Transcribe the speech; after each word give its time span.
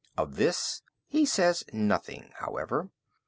Of 0.17 0.35
this 0.35 0.81
he 1.05 1.27
says 1.27 1.63
nothing, 1.71 2.31
however. 2.37 2.89